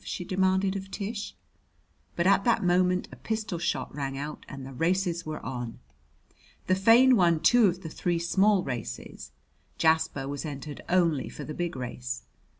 [0.03, 1.35] she demanded of Tish.
[2.15, 5.77] But at that moment a pistol shot rang out and the races were on.
[6.65, 9.31] The Fein won two of the three small races.
[9.77, 12.23] Jasper was entered only for the big race.